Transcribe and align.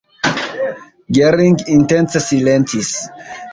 Gering 1.17 1.59
intence 1.75 2.17
silentis. 2.31 2.91